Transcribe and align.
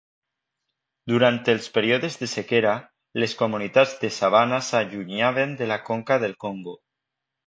Durant 1.11 1.35
els 1.51 1.65
períodes 1.75 2.15
de 2.21 2.29
sequera 2.31 2.71
les 3.23 3.35
comunitats 3.41 3.93
de 4.05 4.11
sabana 4.15 4.59
s'allunyaven 4.69 5.55
de 5.61 5.69
la 5.73 5.79
conca 5.91 6.19
del 6.25 6.35
Congo. 6.45 6.75